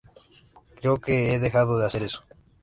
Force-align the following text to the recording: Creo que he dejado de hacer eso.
Creo 0.79 0.99
que 0.99 1.33
he 1.35 1.37
dejado 1.37 1.77
de 1.77 1.85
hacer 1.85 2.01
eso. 2.01 2.23